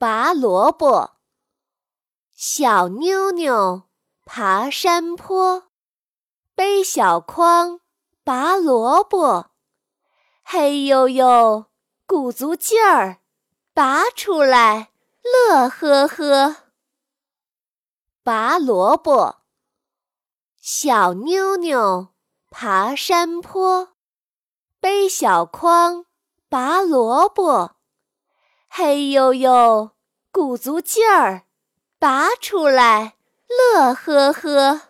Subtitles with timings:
[0.00, 1.16] 拔萝卜。
[2.32, 3.82] 小妞妞
[4.24, 5.64] 爬山坡，
[6.54, 7.80] 背小筐
[8.22, 9.50] 拔萝卜。
[10.44, 11.66] 嘿呦呦，
[12.06, 13.22] 鼓足劲儿，
[13.74, 16.56] 拔出来乐呵呵。
[18.22, 19.38] 拔萝卜。
[20.60, 22.14] 小妞妞
[22.50, 23.88] 爬山坡，
[24.78, 26.06] 背小筐
[26.48, 27.77] 拔萝卜。
[28.80, 29.90] 嘿呦呦，
[30.30, 31.42] 鼓足劲儿，
[31.98, 33.14] 拔出来
[33.48, 34.82] 乐呵呵。